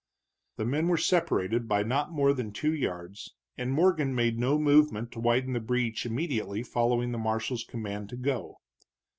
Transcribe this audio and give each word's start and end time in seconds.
The 0.55 0.65
men 0.65 0.87
were 0.87 0.97
separated 0.97 1.67
by 1.67 1.83
not 1.83 2.11
more 2.11 2.33
than 2.33 2.51
two 2.51 2.73
yards, 2.73 3.35
and 3.55 3.71
Morgan 3.71 4.15
made 4.15 4.39
no 4.39 4.57
movement 4.57 5.11
to 5.11 5.19
widen 5.19 5.53
the 5.53 5.59
breach 5.59 6.07
immediately 6.07 6.63
following 6.63 7.11
the 7.11 7.19
marshal's 7.19 7.63
command 7.63 8.09
to 8.09 8.15
go. 8.15 8.57